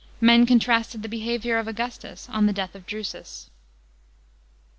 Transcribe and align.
Men 0.19 0.47
contrasted 0.47 1.03
the 1.03 1.07
behaviour 1.09 1.59
of 1.59 1.67
Augustus 1.67 2.27
on 2.29 2.47
the 2.47 2.53
death 2.53 2.73
of 2.73 2.87
Drusus. 2.87 3.51